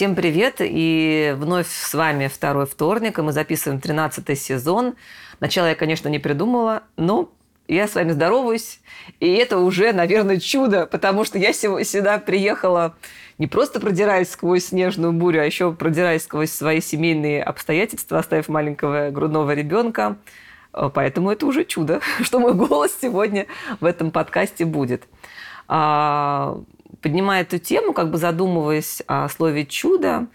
Всем 0.00 0.14
привет! 0.14 0.56
И 0.60 1.34
вновь 1.36 1.68
с 1.68 1.92
вами 1.92 2.28
второй 2.28 2.64
вторник, 2.64 3.18
и 3.18 3.20
мы 3.20 3.32
записываем 3.32 3.82
13 3.82 4.40
сезон. 4.40 4.94
Начало 5.40 5.66
я, 5.66 5.74
конечно, 5.74 6.08
не 6.08 6.18
придумала, 6.18 6.84
но 6.96 7.30
я 7.68 7.86
с 7.86 7.96
вами 7.96 8.12
здороваюсь. 8.12 8.80
И 9.18 9.30
это 9.30 9.58
уже, 9.58 9.92
наверное, 9.92 10.40
чудо, 10.40 10.86
потому 10.86 11.26
что 11.26 11.38
я 11.38 11.52
сюда 11.52 12.16
приехала 12.16 12.96
не 13.36 13.46
просто 13.46 13.78
продираясь 13.78 14.30
сквозь 14.30 14.68
снежную 14.68 15.12
бурю, 15.12 15.42
а 15.42 15.44
еще 15.44 15.70
продираясь 15.70 16.22
сквозь 16.22 16.50
свои 16.50 16.80
семейные 16.80 17.42
обстоятельства, 17.42 18.20
оставив 18.20 18.48
маленького 18.48 19.10
грудного 19.10 19.52
ребенка. 19.52 20.16
Поэтому 20.72 21.30
это 21.30 21.44
уже 21.44 21.66
чудо, 21.66 22.00
что 22.22 22.38
мой 22.38 22.54
голос 22.54 22.96
сегодня 23.02 23.48
в 23.80 23.84
этом 23.84 24.12
подкасте 24.12 24.64
будет. 24.64 25.06
Поднимая 27.02 27.42
эту 27.42 27.58
тему, 27.58 27.92
как 27.92 28.10
бы 28.10 28.18
задумываясь 28.18 29.02
о 29.06 29.28
слове 29.28 29.64
«чудо», 29.64 30.26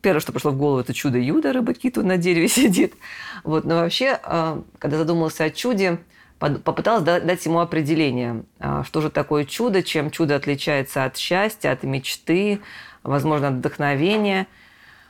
первое, 0.00 0.20
что 0.20 0.32
пришло 0.32 0.52
в 0.52 0.56
голову, 0.56 0.80
это 0.80 0.94
чудо 0.94 1.18
Юда, 1.18 1.52
рыба 1.52 1.74
киту 1.74 2.04
на 2.04 2.16
дереве 2.16 2.48
сидит. 2.48 2.94
Вот. 3.42 3.64
Но 3.64 3.76
вообще, 3.76 4.18
а, 4.22 4.62
когда 4.78 4.98
задумался 4.98 5.44
о 5.44 5.50
чуде, 5.50 5.98
попыталась 6.38 7.02
дать 7.02 7.44
ему 7.46 7.60
определение, 7.60 8.44
а, 8.58 8.84
что 8.84 9.00
же 9.00 9.10
такое 9.10 9.44
чудо, 9.44 9.82
чем 9.82 10.10
чудо 10.10 10.36
отличается 10.36 11.04
от 11.04 11.16
счастья, 11.16 11.70
от 11.70 11.82
мечты, 11.84 12.60
возможно, 13.02 13.48
от 13.48 13.54
вдохновения, 13.54 14.46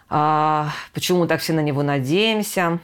а, 0.08 0.70
почему 0.92 1.20
мы 1.20 1.26
так 1.26 1.40
все 1.40 1.52
на 1.52 1.60
него 1.60 1.82
надеемся. 1.82 2.78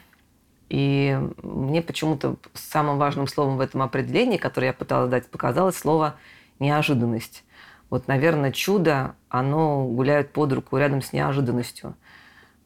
И 0.68 1.18
мне 1.42 1.82
почему-то 1.82 2.36
самым 2.54 2.98
важным 2.98 3.26
словом 3.26 3.56
в 3.56 3.60
этом 3.60 3.82
определении, 3.82 4.36
которое 4.36 4.68
я 4.68 4.72
пыталась 4.72 5.10
дать, 5.10 5.28
показалось 5.28 5.76
слово 5.76 6.14
«неожиданность». 6.60 7.44
Вот, 7.90 8.06
наверное, 8.06 8.52
чудо, 8.52 9.16
оно 9.28 9.84
гуляет 9.86 10.32
под 10.32 10.52
руку 10.52 10.78
рядом 10.78 11.02
с 11.02 11.12
неожиданностью. 11.12 11.94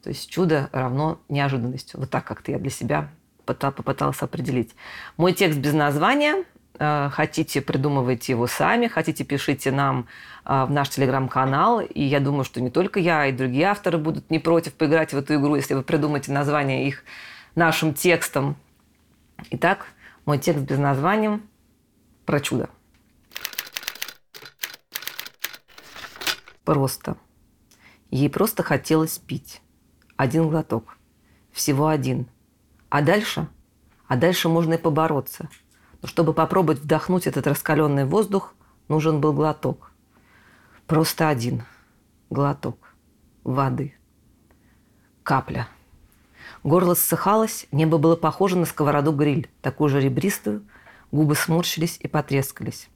То 0.03 0.11
есть 0.11 0.31
чудо 0.31 0.69
равно 0.73 1.19
неожиданностью. 1.31 1.99
Вот 1.99 2.11
так 2.11 2.25
как-то 2.25 2.53
я 2.53 2.59
для 2.59 2.71
себя 2.71 3.09
попыталась 3.47 4.21
определить. 4.21 4.75
Мой 5.17 5.33
текст 5.33 5.59
без 5.59 5.73
названия. 5.73 6.45
Э, 6.79 7.09
хотите, 7.11 7.63
придумывайте 7.63 8.33
его 8.33 8.47
сами. 8.47 8.87
Хотите, 8.87 9.25
пишите 9.25 9.71
нам 9.71 10.07
э, 10.45 10.65
в 10.65 10.71
наш 10.71 10.91
телеграм-канал. 10.91 11.81
И 11.81 12.03
я 12.03 12.21
думаю, 12.21 12.45
что 12.45 12.61
не 12.61 12.71
только 12.71 13.01
я, 13.01 13.27
и 13.27 13.33
другие 13.33 13.65
авторы 13.65 13.97
будут 13.97 14.31
не 14.31 14.39
против 14.39 14.75
поиграть 14.75 15.15
в 15.15 15.17
эту 15.17 15.37
игру, 15.37 15.57
если 15.57 15.73
вы 15.73 15.83
придумаете 15.83 16.33
название 16.33 16.87
их 16.87 17.03
нашим 17.55 17.95
текстом. 17.95 18.57
Итак, 19.51 19.87
мой 20.27 20.39
текст 20.39 20.65
без 20.65 20.79
названия 20.79 21.41
про 22.27 22.41
чудо. 22.41 22.69
Просто. 26.65 27.17
Ей 28.11 28.29
просто 28.29 28.63
хотелось 28.63 29.19
пить. 29.19 29.61
Один 30.17 30.49
глоток. 30.49 30.97
Всего 31.53 31.89
один– 31.89 32.27
а 32.95 33.03
дальше? 33.03 33.49
А 34.07 34.15
дальше 34.17 34.49
можно 34.49 34.75
и 34.75 34.79
побороться. 34.79 35.49
Но 36.01 36.07
чтобы 36.07 36.33
попробовать 36.33 36.79
вдохнуть 36.79 37.27
этот 37.27 37.49
раскаленный 37.49 38.05
воздух, 38.05 38.55
нужен 38.87 39.21
был 39.21 39.33
глоток. 39.33 39.91
Просто 40.87 41.29
один 41.29 41.65
глоток 42.31 42.95
воды. 43.43 43.97
Капля. 45.25 45.67
Горло 46.63 46.95
ссыхалось, 46.95 47.67
небо 47.73 47.99
было 47.99 48.15
похоже 48.15 48.57
на 48.57 48.65
сковороду-гриль, 48.65 49.51
такую 49.61 49.91
же 49.91 50.01
ребристую, 50.01 50.65
губы 51.11 51.35
сморщились 51.35 51.97
и 51.99 52.07
потрескались. 52.07 52.89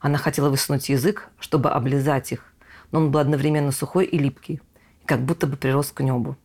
Она 0.00 0.18
хотела 0.18 0.50
высунуть 0.50 0.90
язык, 0.90 1.30
чтобы 1.38 1.70
облизать 1.70 2.32
их, 2.32 2.49
но 2.92 2.98
он 2.98 3.10
был 3.10 3.20
одновременно 3.20 3.72
сухой 3.72 4.04
и 4.04 4.18
липкий, 4.18 4.60
как 5.04 5.20
будто 5.20 5.46
бы 5.46 5.56
прирос 5.56 5.92
к 5.92 6.00
небу. 6.02 6.36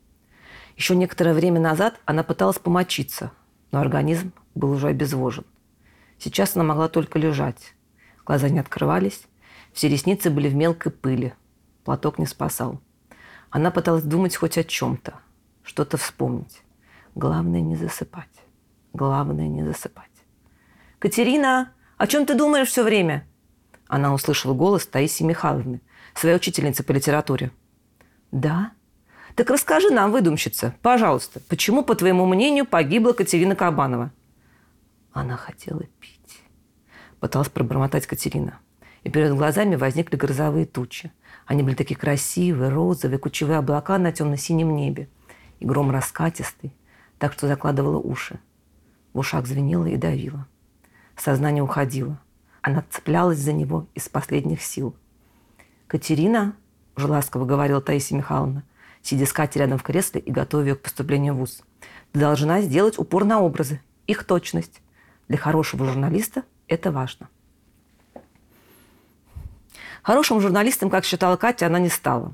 Еще 0.77 0.95
некоторое 0.95 1.33
время 1.33 1.59
назад 1.59 1.99
она 2.05 2.23
пыталась 2.23 2.59
помочиться, 2.59 3.31
но 3.71 3.79
организм 3.79 4.33
был 4.53 4.71
уже 4.71 4.87
обезвожен. 4.87 5.45
Сейчас 6.19 6.55
она 6.55 6.65
могла 6.65 6.87
только 6.87 7.19
лежать. 7.19 7.73
Глаза 8.25 8.49
не 8.49 8.59
открывались, 8.59 9.25
все 9.73 9.87
ресницы 9.87 10.29
были 10.29 10.49
в 10.49 10.55
мелкой 10.55 10.91
пыли. 10.91 11.33
Платок 11.83 12.17
не 12.17 12.25
спасал. 12.25 12.81
Она 13.49 13.71
пыталась 13.71 14.03
думать 14.03 14.35
хоть 14.35 14.57
о 14.57 14.63
чем-то, 14.63 15.15
что-то 15.63 15.97
вспомнить. 15.97 16.61
Главное 17.13 17.61
не 17.61 17.75
засыпать. 17.75 18.29
Главное 18.93 19.47
не 19.47 19.63
засыпать. 19.63 20.09
«Катерина, 20.99 21.71
о 21.97 22.07
чем 22.07 22.25
ты 22.25 22.35
думаешь 22.35 22.69
все 22.69 22.83
время?» 22.83 23.27
Она 23.87 24.13
услышала 24.13 24.53
голос 24.53 24.87
Таисии 24.87 25.23
Михайловны, 25.23 25.81
своей 26.19 26.35
учительницы 26.35 26.83
по 26.83 26.91
литературе. 26.91 27.51
«Да?» 28.31 28.71
Так 29.35 29.49
расскажи 29.49 29.89
нам, 29.89 30.13
выдумщица, 30.13 30.73
пожалуйста, 30.81 31.41
почему, 31.49 31.83
по 31.83 31.93
твоему 31.93 32.25
мнению, 32.25 32.65
погибла 32.65 33.11
Катерина 33.11 33.53
Кабанова? 33.53 34.11
Она 35.11 35.35
хотела 35.35 35.83
пить. 35.99 36.41
Пыталась 37.19 37.49
пробормотать 37.49 38.07
Катерина. 38.07 38.59
И 39.03 39.09
перед 39.09 39.33
глазами 39.33 39.75
возникли 39.75 40.15
грозовые 40.15 40.65
тучи. 40.65 41.11
Они 41.45 41.63
были 41.63 41.75
такие 41.75 41.99
красивые, 41.99 42.69
розовые, 42.69 43.19
кучевые 43.19 43.57
облака 43.57 43.97
на 43.97 44.13
темно-синем 44.13 44.73
небе. 44.73 45.09
И 45.59 45.65
гром 45.65 45.91
раскатистый, 45.91 46.73
так 47.19 47.33
что 47.33 47.47
закладывала 47.47 47.97
уши. 47.97 48.39
В 49.13 49.19
ушах 49.19 49.47
звенело 49.47 49.85
и 49.85 49.97
давило. 49.97 50.47
Сознание 51.17 51.61
уходило. 51.61 52.19
Она 52.61 52.85
цеплялась 52.89 53.39
за 53.39 53.51
него 53.51 53.87
из 53.95 54.07
последних 54.07 54.61
сил. 54.61 54.95
«Катерина»,– 55.87 56.55
уже 56.95 57.07
ласково 57.07 57.45
говорила 57.45 57.81
Таисия 57.81 58.17
Михайловна– 58.17 58.63
сидя 59.05 59.25
с 59.25 59.33
Катей 59.33 59.61
рядом 59.61 59.77
в 59.77 59.83
кресле 59.83 60.19
и 60.19 60.31
готовя 60.31 60.69
ее 60.69 60.75
к 60.75 60.81
поступлению 60.81 61.35
в 61.35 61.37
ВУЗ. 61.37 61.61
Должна 62.13 62.61
сделать 62.61 62.97
упор 62.97 63.23
на 63.23 63.39
образы, 63.39 63.79
их 64.07 64.23
точность. 64.23 64.81
Для 65.27 65.37
хорошего 65.37 65.85
журналиста 65.85 66.43
это 66.67 66.91
важно. 66.91 67.29
Хорошим 70.01 70.41
журналистом, 70.41 70.89
как 70.89 71.05
считала 71.05 71.35
Катя, 71.35 71.67
она 71.67 71.79
не 71.79 71.89
стала. 71.89 72.33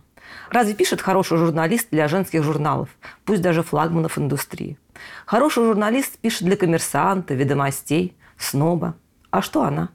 Разве 0.50 0.74
пишет 0.74 1.02
хороший 1.02 1.38
журналист 1.38 1.90
для 1.92 2.08
женских 2.08 2.44
журналов, 2.44 2.90
пусть 3.26 3.42
даже 3.42 3.64
флагманов 3.64 4.18
индустрии? 4.18 4.78
Хороший 5.26 5.66
журналист 5.66 6.18
пишет 6.20 6.44
для 6.44 6.56
коммерсанта, 6.56 7.34
ведомостей, 7.34 8.16
сноба. 8.38 8.96
А 9.30 9.42
что 9.42 9.64
она? 9.64 9.90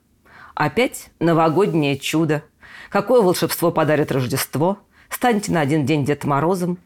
Опять 0.54 1.10
новогоднее 1.20 1.98
чудо. 1.98 2.42
Какое 2.90 3.22
волшебство 3.22 3.70
подарит 3.70 4.12
Рождество? 4.12 4.78
Станьте 5.08 5.52
на 5.52 5.60
один 5.60 5.86
день 5.86 6.04
Дед 6.04 6.24
Морозом. 6.24 6.78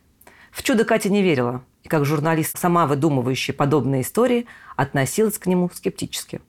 В 0.50 0.62
чудо 0.62 0.84
Катя 0.84 1.10
не 1.10 1.22
верила, 1.22 1.62
и 1.82 1.88
как 1.88 2.04
журналист, 2.04 2.58
сама 2.58 2.86
выдумывающая 2.86 3.54
подобные 3.54 4.02
истории, 4.02 4.46
относилась 4.76 5.38
к 5.38 5.46
нему 5.46 5.70
скептически. 5.72 6.40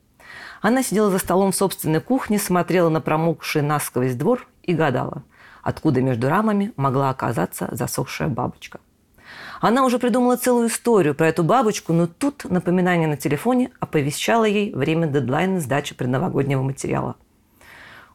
Она 0.60 0.82
сидела 0.82 1.10
за 1.10 1.18
столом 1.18 1.52
в 1.52 1.56
собственной 1.56 2.00
кухне, 2.00 2.38
смотрела 2.38 2.88
на 2.88 3.00
промокший 3.00 3.62
насквозь 3.62 4.14
двор 4.14 4.46
и 4.62 4.74
гадала, 4.74 5.24
откуда 5.62 6.00
между 6.02 6.28
рамами 6.28 6.72
могла 6.76 7.10
оказаться 7.10 7.68
засохшая 7.72 8.28
бабочка. 8.28 8.80
Она 9.60 9.84
уже 9.84 9.98
придумала 9.98 10.36
целую 10.36 10.68
историю 10.68 11.14
про 11.14 11.28
эту 11.28 11.44
бабочку, 11.44 11.92
но 11.92 12.06
тут 12.06 12.44
напоминание 12.44 13.08
на 13.08 13.16
телефоне 13.16 13.70
оповещало 13.80 14.44
ей 14.44 14.74
время 14.74 15.06
дедлайна 15.06 15.60
сдачи 15.60 15.94
предновогоднего 15.94 16.62
материала. 16.62 17.16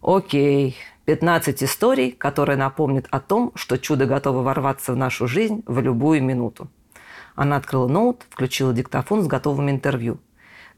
Окей, 0.02 0.78
15 1.08 1.64
историй, 1.64 2.12
которые 2.12 2.58
напомнят 2.58 3.08
о 3.12 3.22
том, 3.22 3.54
что 3.56 3.78
чудо 3.78 4.06
готово 4.06 4.42
ворваться 4.42 4.92
в 4.92 4.98
нашу 4.98 5.26
жизнь 5.26 5.64
в 5.66 5.80
любую 5.80 6.22
минуту. 6.22 6.68
Она 7.34 7.56
открыла 7.56 7.88
ноут, 7.88 8.26
включила 8.30 8.74
диктофон 8.74 9.24
с 9.24 9.28
готовым 9.28 9.70
интервью. 9.70 10.20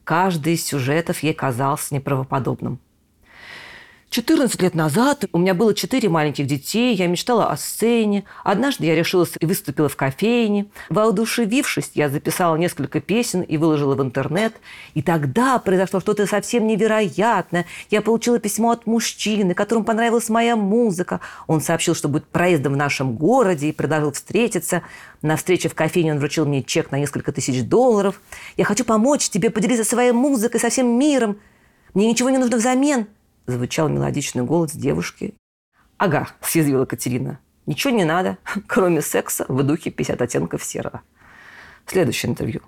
Каждый 0.03 0.53
из 0.53 0.63
сюжетов 0.63 1.23
ей 1.23 1.34
казался 1.34 1.95
неправоподобным– 1.95 2.79
14 4.09 4.59
лет 4.63 4.73
назад 4.73 5.25
у 5.33 5.37
меня 5.37 5.53
было 5.53 5.75
четыре 5.75 6.09
маленьких 6.09 6.47
детей, 6.47 6.95
я 6.95 7.06
мечтала 7.06 7.51
о 7.51 7.57
сцене. 7.57 8.23
Однажды 8.44 8.88
я 8.88 8.95
решилась 8.95 9.33
и 9.39 9.45
выступила 9.45 9.88
в 9.88 9.95
кофейне. 9.95 10.65
Воодушевившись, 10.89 11.91
я 11.94 12.09
записала 12.09 12.56
несколько 12.56 13.01
песен 13.01 13.41
и 13.41 13.57
выложила 13.57 13.94
в 13.94 14.01
интернет. 14.01 14.56
И 14.95 15.03
тогда 15.03 15.59
произошло 15.59 16.00
что-то 16.00 16.25
совсем 16.25 16.65
невероятное. 16.65 17.67
Я 17.91 18.01
получила 18.01 18.39
письмо 18.39 18.71
от 18.71 18.88
мужчины, 18.88 19.53
которому 19.53 19.85
понравилась 19.85 20.29
моя 20.29 20.55
музыка. 20.55 21.19
Он 21.45 21.62
сообщил, 21.62 21.94
что 21.94 22.07
будет 22.07 22.25
проездом 22.25 22.73
в 22.73 22.77
нашем 22.77 23.15
городе 23.15 23.69
и 23.69 23.71
предложил 23.71 24.12
встретиться. 24.12 24.81
На 25.21 25.35
встрече 25.35 25.69
в 25.69 25.75
кофейне 25.75 26.13
он 26.13 26.19
вручил 26.19 26.47
мне 26.47 26.63
чек 26.63 26.89
на 26.89 26.97
несколько 26.97 27.31
тысяч 27.31 27.62
долларов. 27.62 28.21
«Я 28.57 28.65
хочу 28.65 28.85
помочь 28.85 29.29
тебе 29.29 29.51
поделиться 29.51 29.83
своей 29.83 30.13
музыкой 30.13 30.59
со 30.59 30.71
всем 30.71 30.97
миром. 30.97 31.38
Мне 31.94 32.09
ничего 32.09 32.31
не 32.31 32.39
нужно 32.39 32.57
взамен» 32.57 33.05
звучал 33.50 33.90
мелодичный 33.90 34.44
голос 34.44 34.72
девушки. 34.72 35.34
«Ага»,– 35.98 36.30
съязвила 36.42 36.86
Катерина. 36.86 37.40
«Ничего 37.66 37.94
не 37.94 38.06
надо, 38.06 38.38
кроме 38.68 39.01
секса 39.01 39.46
в 39.48 39.63
духе 39.63 39.92
50 39.92 40.22
оттенков 40.22 40.63
серого». 40.63 41.01
Следующее 41.86 42.31
интервью. 42.31 42.62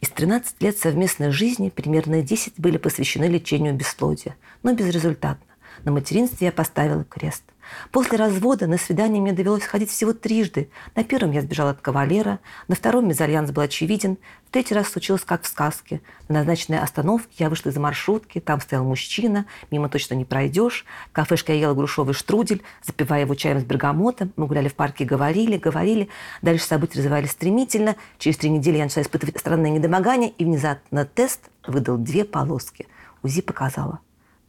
Из 0.00 0.10
13 0.10 0.60
лет 0.62 0.76
совместной 0.76 1.30
жизни 1.30 1.70
примерно 1.70 2.22
10 2.22 2.54
были 2.58 2.76
посвящены 2.76 3.24
лечению 3.24 3.74
бесплодия, 3.74 4.36
но 4.62 4.74
безрезультатно. 4.74 5.46
На 5.84 5.92
материнстве 5.92 6.48
я 6.48 6.52
поставила 6.52 7.04
крест. 7.04 7.44
После 7.90 8.18
развода 8.18 8.66
на 8.66 8.78
свидание 8.78 9.20
мне 9.20 9.32
довелось 9.32 9.64
ходить 9.64 9.90
всего 9.90 10.12
трижды. 10.12 10.68
На 10.94 11.04
первом 11.04 11.32
я 11.32 11.40
сбежала 11.40 11.70
от 11.70 11.80
кавалера, 11.80 12.38
на 12.68 12.74
втором 12.74 13.08
мезальянс 13.08 13.50
был 13.50 13.62
очевиден, 13.62 14.18
в 14.46 14.50
третий 14.52 14.74
раз 14.74 14.88
случилось 14.88 15.24
как 15.24 15.44
в 15.44 15.46
сказке. 15.46 16.02
На 16.28 16.40
назначенной 16.40 16.78
остановке 16.78 17.32
я 17.38 17.48
вышла 17.48 17.70
из 17.70 17.76
маршрутки, 17.76 18.38
там 18.38 18.60
стоял 18.60 18.84
мужчина, 18.84 19.46
мимо 19.70 19.88
точно 19.88 20.14
не 20.14 20.24
пройдешь. 20.26 20.84
В 21.08 21.12
кафешке 21.12 21.54
я 21.54 21.60
ела 21.60 21.74
грушовый 21.74 22.12
штрудель, 22.12 22.62
запивая 22.84 23.22
его 23.22 23.34
чаем 23.34 23.60
с 23.60 23.64
бергамотом. 23.64 24.32
Мы 24.36 24.46
гуляли 24.46 24.68
в 24.68 24.74
парке 24.74 25.04
говорили, 25.04 25.56
говорили. 25.56 26.08
Дальше 26.42 26.66
события 26.66 26.98
развивались 26.98 27.30
стремительно. 27.30 27.96
Через 28.18 28.36
три 28.36 28.50
недели 28.50 28.76
я 28.76 28.84
начала 28.84 29.02
испытывать 29.02 29.38
странное 29.38 29.70
недомогание, 29.70 30.28
и 30.30 30.44
внезапно 30.44 31.06
тест 31.06 31.40
выдал 31.66 31.96
две 31.96 32.24
полоски. 32.24 32.86
УЗИ 33.22 33.40
показала 33.40 34.00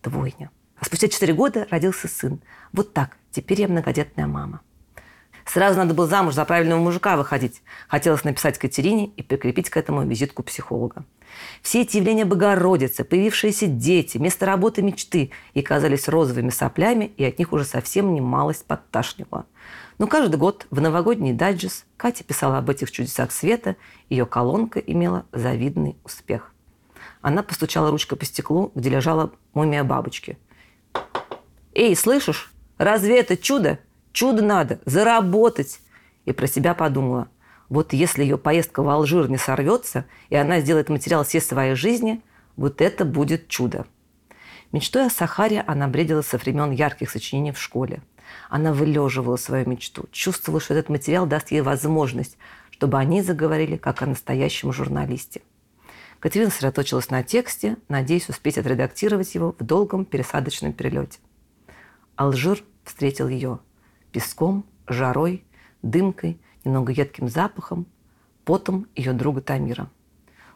двойня. 0.04 0.50
А 0.84 0.86
спустя 0.86 1.08
4 1.08 1.34
года 1.34 1.66
родился 1.72 2.10
сын. 2.10 2.42
Вот 2.74 2.92
так. 2.92 3.16
Теперь 3.32 3.62
я 3.62 3.70
многодетная 3.70 4.28
мама. 4.28 4.60
Сразу 5.46 5.78
надо 5.78 5.94
было 5.94 6.08
замуж 6.08 6.34
за 6.34 6.44
правильного 6.44 6.82
мужика 6.82 7.16
выходить. 7.16 7.62
Хотелось 7.88 8.26
написать 8.26 8.58
Катерине 8.58 9.08
и 9.16 9.24
прикрепить 9.24 9.70
к 9.70 9.78
этому 9.78 10.06
визитку 10.06 10.44
психолога. 10.44 11.06
Все 11.62 11.84
эти 11.84 11.96
явления 11.96 12.26
Богородицы, 12.26 13.06
появившиеся 13.06 13.68
дети, 13.68 14.18
место 14.18 14.46
работы 14.46 14.82
мечты 14.82 15.32
и 15.54 15.62
казались 15.62 16.10
розовыми 16.10 16.50
соплями, 16.50 17.14
и 17.16 17.24
от 17.24 17.40
них 17.40 17.54
уже 17.54 17.64
совсем 17.64 18.14
немалость 18.14 18.66
подташнивала. 18.66 19.46
Но 20.00 20.08
каждый 20.08 20.36
год 20.36 20.68
в 20.70 20.82
новогодний 20.82 21.32
дайджест 21.32 21.86
Катя 21.96 22.26
писала 22.26 22.58
об 22.58 22.70
этих 22.70 22.92
чудесах 22.92 23.32
света, 23.32 23.78
ее 24.10 24.26
колонка 24.26 24.80
имела 24.80 25.26
завидный 25.32 25.96
успех. 26.04 26.54
Она 27.22 27.42
постучала 27.42 27.90
ручкой 27.90 28.18
по 28.18 28.26
стеклу, 28.26 28.74
где 28.76 28.90
лежала 28.90 29.32
мумия 29.54 29.86
бабочки– 29.86 30.38
Эй, 31.76 31.96
слышишь? 31.96 32.52
Разве 32.78 33.20
это 33.20 33.36
чудо? 33.36 33.80
Чудо 34.12 34.44
надо. 34.44 34.80
Заработать. 34.86 35.80
И 36.26 36.32
про 36.32 36.46
себя 36.46 36.76
подумала. 36.76 37.30
Вот 37.68 37.94
если 37.94 38.22
ее 38.22 38.38
поездка 38.38 38.84
в 38.84 38.90
Алжир 38.90 39.30
не 39.30 39.38
сорвется, 39.38 40.06
и 40.30 40.36
она 40.36 40.60
сделает 40.60 40.90
материал 40.90 41.24
всей 41.24 41.42
своей 41.42 41.76
жизни, 41.76 42.22
вот 42.56 42.82
это 42.82 43.06
будет 43.06 43.48
чудо. 43.48 43.88
Мечтой 44.72 45.08
о 45.08 45.10
Сахаре 45.10 45.62
она 45.66 45.88
бредила 45.88 46.22
со 46.22 46.38
времен 46.38 46.72
ярких 46.72 47.10
сочинений 47.10 47.52
в 47.52 47.60
школе. 47.60 48.02
Она 48.50 48.74
вылеживала 48.74 49.38
свою 49.38 49.68
мечту, 49.68 50.06
чувствовала, 50.12 50.62
что 50.62 50.76
этот 50.76 50.90
материал 50.90 51.26
даст 51.26 51.52
ей 51.52 51.62
возможность, 51.62 52.38
чтобы 52.70 53.00
они 53.00 53.22
заговорили 53.24 53.78
как 53.78 54.02
о 54.04 54.06
настоящем 54.06 54.72
журналисте. 54.72 55.42
Катерина 56.20 56.52
сосредоточилась 56.52 57.10
на 57.10 57.24
тексте, 57.24 57.78
надеясь 57.90 58.30
успеть 58.30 58.58
отредактировать 58.58 59.34
его 59.34 59.56
в 59.58 59.64
долгом 59.64 60.06
пересадочном 60.06 60.74
перелете. 60.74 61.20
Алжир 62.16 62.64
встретил 62.84 63.28
ее 63.28 63.60
песком, 64.12 64.66
жарой, 64.88 65.44
дымкой, 65.82 66.40
немного 66.64 66.92
едким 66.92 67.28
запахом, 67.28 67.88
потом 68.46 68.88
ее 68.96 69.14
друга 69.14 69.42
Тамира. 69.42 69.90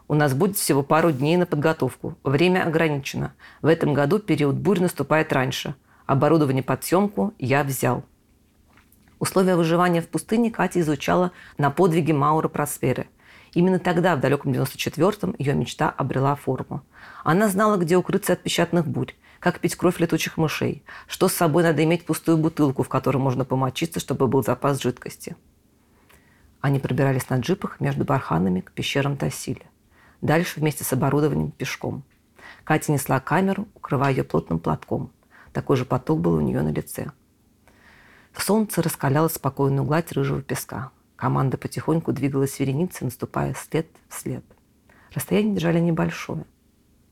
У 0.08 0.14
нас 0.14 0.34
будет 0.34 0.56
всего 0.56 0.84
пару 0.84 1.12
дней 1.12 1.36
на 1.36 1.46
подготовку. 1.46 2.18
Время 2.24 2.66
ограничено. 2.66 3.34
В 3.62 3.68
этом 3.68 3.94
году 3.94 4.20
период 4.20 4.56
бурь 4.56 4.80
наступает 4.80 5.34
раньше. 5.34 5.76
Оборудование 6.06 6.64
под 6.64 6.84
съемку 6.86 7.34
я 7.40 7.64
взял. 7.64 8.06
Условия 9.20 9.56
выживания 9.56 10.02
в 10.02 10.08
пустыне 10.08 10.52
Катя 10.52 10.80
изучала 10.80 11.32
на 11.58 11.72
подвиге 11.72 12.14
Маура 12.14 12.48
Просперы. 12.48 13.08
Именно 13.58 13.80
тогда, 13.80 14.16
в 14.16 14.20
далеком 14.20 14.52
94-м, 14.52 15.34
ее 15.40 15.56
мечта 15.56 15.90
обрела 15.90 16.36
форму. 16.36 16.84
Она 17.24 17.50
знала, 17.50 17.78
где 17.78 17.98
укрыться 17.98 18.34
от 18.34 18.44
печатных 18.44 18.86
бурь, 18.86 19.14
как 19.40 19.60
пить 19.60 19.76
кровь 19.76 20.00
летучих 20.00 20.38
мышей, 20.38 20.84
что 21.08 21.28
с 21.28 21.34
собой 21.34 21.64
надо 21.64 21.84
иметь 21.84 22.06
пустую 22.06 22.38
бутылку, 22.38 22.84
в 22.84 22.88
которой 22.88 23.18
можно 23.18 23.46
помочиться, 23.46 24.00
чтобы 24.00 24.28
был 24.28 24.44
запас 24.44 24.80
жидкости. 24.80 25.36
Они 26.62 26.78
пробирались 26.78 27.28
на 27.32 27.40
джипах 27.40 27.80
между 27.80 28.06
барханами 28.06 28.60
к 28.60 28.74
пещерам 28.74 29.18
Тассиля. 29.18 29.66
Дальше 30.22 30.60
вместе 30.60 30.84
с 30.84 30.94
оборудованием 30.94 31.50
пешком. 31.50 32.04
Катя 32.64 32.92
несла 32.92 33.20
камеру, 33.20 33.68
укрывая 33.74 34.12
ее 34.12 34.24
плотным 34.24 34.60
платком. 34.60 35.12
Такой 35.52 35.78
же 35.78 35.86
поток 35.86 36.20
был 36.20 36.34
у 36.34 36.42
нее 36.42 36.62
на 36.62 36.72
лице. 36.72 37.10
Солнце 38.38 38.84
раскаляло 38.84 39.30
спокойную 39.30 39.84
гладь 39.84 40.12
рыжего 40.12 40.44
песка. 40.44 40.92
Команда 41.18 41.58
потихоньку 41.58 42.14
двигалась 42.14 42.60
вереницей, 42.60 43.04
наступая 43.06 43.54
след 43.54 43.88
в 44.08 44.14
след. 44.14 44.46
Расстояние 45.14 45.56
держали 45.56 45.80
небольшое. 45.80 46.46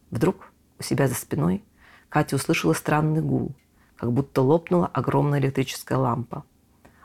Вдруг 0.09 0.53
у 0.79 0.83
себя 0.83 1.09
за 1.09 1.15
спиной– 1.15 1.61
Катя 2.15 2.37
услышала 2.37 2.71
странный 2.71 3.21
гул, 3.21 3.53
как 3.97 4.13
будто 4.13 4.41
лопнула 4.41 4.87
огромная 4.87 5.39
электрическая 5.39 5.97
лампа. 5.97 6.45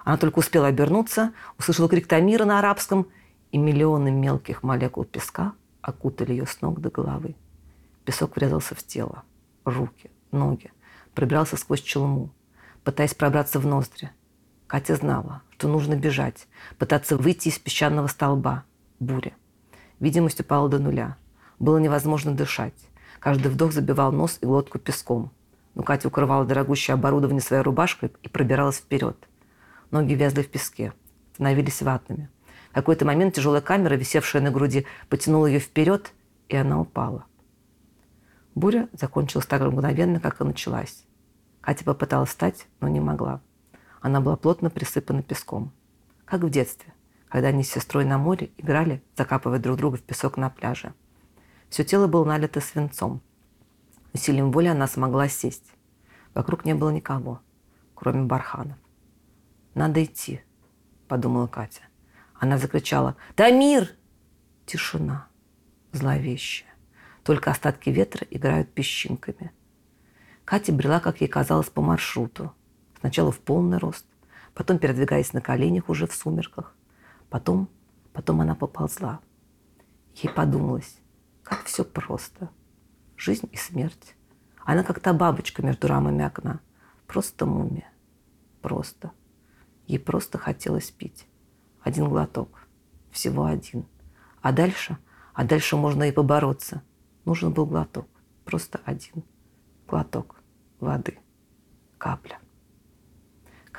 Она 0.04 0.16
только 0.16 0.38
успела 0.38 0.68
обернуться, 0.68 1.32
услышала 1.58 1.88
крик 1.88 2.06
Тамира 2.06 2.44
на 2.44 2.60
арабском, 2.60 3.08
и 3.50 3.58
миллионы 3.58 4.12
мелких 4.12 4.62
молекул 4.62 5.04
песка 5.04 5.54
окутали 5.82 6.30
ее 6.30 6.46
с 6.46 6.60
ног 6.60 6.80
до 6.80 6.90
головы. 6.90 7.34
Песок 8.04 8.36
врезался 8.36 8.76
в 8.76 8.84
тело, 8.84 9.24
руки, 9.64 10.12
ноги, 10.30 10.70
пробирался 11.12 11.56
сквозь 11.56 11.80
челму, 11.82 12.30
пытаясь 12.84 13.14
пробраться 13.14 13.58
в 13.58 13.66
ноздри. 13.66 14.12
Катя 14.68 14.94
знала, 14.94 15.42
что 15.60 15.68
нужно 15.68 15.94
бежать, 15.94 16.48
пытаться 16.78 17.18
выйти 17.18 17.48
из 17.48 17.58
песчаного 17.58 18.06
столба, 18.06 18.64
буря. 18.98 19.34
Видимость 19.98 20.40
упала 20.40 20.70
до 20.70 20.78
нуля. 20.78 21.18
Было 21.58 21.76
невозможно 21.76 22.32
дышать. 22.34 22.72
Каждый 23.18 23.48
вдох 23.48 23.72
забивал 23.72 24.10
нос 24.10 24.38
и 24.40 24.46
глотку 24.46 24.78
песком. 24.78 25.30
Но 25.74 25.82
Катя 25.82 26.08
укрывала 26.08 26.46
дорогущее 26.46 26.94
оборудование 26.94 27.42
своей 27.42 27.62
рубашкой 27.62 28.10
и 28.22 28.28
пробиралась 28.30 28.78
вперед. 28.78 29.18
Ноги 29.90 30.14
вязли 30.14 30.40
в 30.40 30.48
песке, 30.48 30.94
становились 31.34 31.82
ватными. 31.82 32.30
В 32.70 32.74
какой-то 32.74 33.04
момент 33.04 33.34
тяжелая 33.34 33.60
камера, 33.60 33.96
висевшая 33.96 34.40
на 34.40 34.50
груди, 34.50 34.86
потянула 35.10 35.44
ее 35.44 35.58
вперед, 35.58 36.14
и 36.48 36.56
она 36.56 36.80
упала. 36.80 37.26
Буря 38.54 38.88
закончилась 38.94 39.44
так 39.44 39.60
же 39.60 39.70
мгновенно, 39.70 40.20
как 40.20 40.40
и 40.40 40.44
началась. 40.44 41.04
Катя 41.60 41.84
попыталась 41.84 42.30
встать, 42.30 42.66
но 42.80 42.88
не 42.88 43.00
могла. 43.00 43.42
Она 44.00 44.20
была 44.20 44.36
плотно 44.36 44.70
присыпана 44.70 45.22
песком. 45.22 45.72
Как 46.24 46.42
в 46.42 46.50
детстве, 46.50 46.92
когда 47.28 47.48
они 47.48 47.62
с 47.62 47.70
сестрой 47.70 48.04
на 48.04 48.18
море 48.18 48.50
играли, 48.56 49.02
закапывая 49.16 49.58
друг 49.58 49.76
друга 49.76 49.96
в 49.96 50.02
песок 50.02 50.36
на 50.36 50.50
пляже. 50.50 50.94
Все 51.68 51.84
тело 51.84 52.06
было 52.06 52.24
налито 52.24 52.60
свинцом. 52.60 53.20
Усилием 54.12 54.50
воли 54.50 54.66
она 54.68 54.86
смогла 54.86 55.28
сесть. 55.28 55.72
Вокруг 56.34 56.64
не 56.64 56.74
было 56.74 56.90
никого, 56.90 57.40
кроме 57.94 58.24
барханов. 58.24 58.76
«Надо 59.74 60.02
идти»,— 60.02 60.40
подумала 61.08 61.46
Катя. 61.46 61.82
Она 62.34 62.58
закричала 62.58 63.16
«Тамир!» 63.36 63.90
Тишина, 64.66 65.28
зловещая. 65.92 66.70
Только 67.22 67.50
остатки 67.50 67.90
ветра 67.90 68.26
играют 68.30 68.72
песчинками. 68.72 69.52
Катя 70.44 70.72
брела, 70.72 71.00
как 71.00 71.20
ей 71.20 71.28
казалось, 71.28 71.70
по 71.70 71.82
маршруту. 71.82 72.52
Сначала 73.00 73.32
в 73.32 73.40
полный 73.40 73.78
рост, 73.78 74.06
потом 74.54 74.78
передвигаясь 74.78 75.32
на 75.32 75.40
коленях 75.40 75.88
уже 75.88 76.06
в 76.06 76.14
сумерках. 76.14 76.74
Потом, 77.30 77.68
потом 78.12 78.40
она 78.42 78.54
поползла. 78.54 79.20
Ей 80.14 80.28
подумалось, 80.28 80.98
как 81.42 81.64
все 81.64 81.84
просто. 81.84 82.50
Жизнь 83.16 83.48
и 83.52 83.56
смерть. 83.56 84.14
Она 84.64 84.84
как 84.84 85.00
та 85.00 85.12
бабочка 85.12 85.62
между 85.62 85.88
рамами 85.88 86.24
окна. 86.24 86.60
Просто 87.06 87.46
мумия. 87.46 87.90
Просто. 88.60 89.12
Ей 89.86 89.98
просто 89.98 90.38
хотелось 90.38 90.90
пить. 90.90 91.26
Один 91.80 92.08
глоток. 92.08 92.66
Всего 93.10 93.46
один. 93.46 93.86
А 94.42 94.52
дальше? 94.52 94.98
А 95.32 95.44
дальше 95.44 95.76
можно 95.76 96.04
и 96.04 96.12
побороться. 96.12 96.82
Нужен 97.24 97.52
был 97.52 97.66
глоток. 97.66 98.08
Просто 98.44 98.80
один. 98.84 99.24
Глоток 99.88 100.36
воды. 100.80 101.18
Капля. 101.98 102.38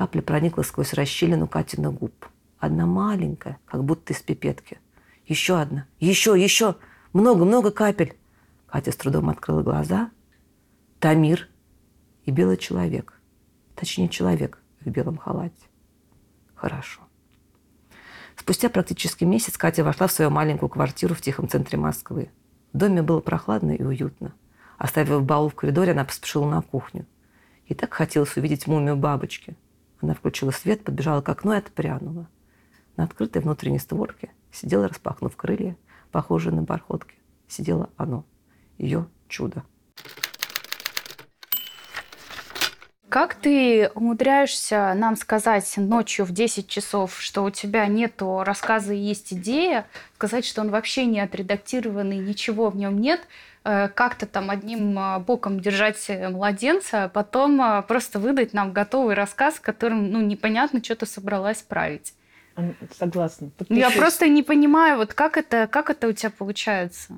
Капля 0.01 0.23
проникла 0.23 0.63
сквозь 0.63 0.93
расщелину 0.93 1.47
Катина 1.47 1.91
губ. 1.91 2.27
Одна 2.57 2.87
маленькая, 2.87 3.59
как 3.65 3.83
будто 3.83 4.13
из 4.13 4.21
пипетки. 4.23 4.79
Еще 5.27 5.59
одна. 5.59 5.85
Еще, 5.99 6.33
еще. 6.43 6.77
Много-много 7.13 7.69
капель. 7.69 8.17
Катя 8.65 8.91
с 8.91 8.95
трудом 8.95 9.29
открыла 9.29 9.61
глаза. 9.61 10.09
Тамир 10.99 11.49
и 12.25 12.31
белый 12.31 12.57
человек. 12.57 13.21
Точнее, 13.75 14.09
человек 14.09 14.57
в 14.79 14.89
белом 14.89 15.17
халате. 15.17 15.67
Хорошо. 16.55 17.01
Спустя 18.35 18.69
практически 18.69 19.23
месяц 19.23 19.55
Катя 19.55 19.83
вошла 19.83 20.07
в 20.07 20.11
свою 20.11 20.31
маленькую 20.31 20.69
квартиру 20.69 21.13
в 21.13 21.21
тихом 21.21 21.47
центре 21.47 21.77
Москвы. 21.77 22.31
В 22.73 22.77
доме 22.79 23.03
было 23.03 23.19
прохладно 23.19 23.69
и 23.69 23.83
уютно. 23.83 24.33
Оставив 24.79 25.21
баул 25.23 25.49
в 25.49 25.53
коридоре, 25.53 25.91
она 25.91 26.05
поспешила 26.05 26.49
на 26.49 26.63
кухню. 26.63 27.05
И 27.67 27.75
так 27.75 27.93
хотелось 27.93 28.35
увидеть 28.35 28.65
мумию 28.65 28.95
бабочки. 28.95 29.55
Она 30.01 30.15
включила 30.15 30.51
свет, 30.51 30.83
подбежала 30.83 31.21
к 31.21 31.29
окну 31.29 31.53
и 31.53 31.57
отпрянула. 31.57 32.27
На 32.97 33.03
открытой 33.03 33.41
внутренней 33.41 33.79
створке 33.79 34.31
сидела, 34.51 34.87
распахнув 34.87 35.35
крылья, 35.35 35.77
похожее 36.11 36.53
на 36.53 36.63
бархотки, 36.63 37.15
сидело 37.47 37.89
оно, 37.97 38.25
ее 38.77 39.07
чудо. 39.27 39.63
Как 43.11 43.35
ты 43.35 43.89
умудряешься 43.93 44.93
нам 44.95 45.17
сказать 45.17 45.71
ночью 45.75 46.23
в 46.23 46.31
10 46.31 46.69
часов, 46.69 47.19
что 47.19 47.43
у 47.43 47.49
тебя 47.49 47.85
нету 47.87 48.41
рассказа 48.45 48.93
и 48.93 48.97
есть 48.97 49.33
идея, 49.33 49.85
сказать, 50.15 50.45
что 50.45 50.61
он 50.61 50.69
вообще 50.69 51.05
не 51.05 51.19
отредактированный, 51.19 52.19
ничего 52.19 52.69
в 52.69 52.77
нем 52.77 53.01
нет, 53.01 53.27
как-то 53.63 54.25
там 54.25 54.49
одним 54.49 54.97
э, 54.97 55.19
боком 55.19 55.59
держать 55.59 56.09
младенца, 56.09 57.03
а 57.03 57.09
потом 57.09 57.61
э, 57.61 57.83
просто 57.83 58.17
выдать 58.19 58.53
нам 58.53 58.73
готовый 58.73 59.13
рассказ, 59.13 59.59
которым 59.59 60.11
ну, 60.11 60.21
непонятно, 60.21 60.83
что 60.83 60.95
ты 60.95 61.05
собралась 61.05 61.61
править. 61.61 62.13
Согласна. 62.97 63.51
Подпишись. 63.57 63.81
Я 63.81 63.91
просто 63.91 64.27
не 64.27 64.43
понимаю, 64.43 64.97
вот 64.97 65.13
как 65.13 65.37
это, 65.37 65.67
как 65.67 65.89
это 65.89 66.07
у 66.07 66.11
тебя 66.11 66.31
получается? 66.31 67.13